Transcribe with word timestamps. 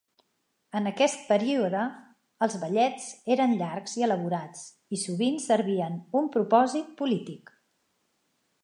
En 0.77 0.91
aquest 0.91 1.19
període 1.27 1.83
els 2.47 2.57
ballets 2.63 3.05
eren 3.35 3.55
llargs 3.61 3.95
i 4.01 4.07
elaborats 4.09 4.65
i 4.97 5.01
sovint 5.05 5.39
servien 5.47 6.03
un 6.23 6.33
propòsit 6.39 6.91
polític. 7.05 7.59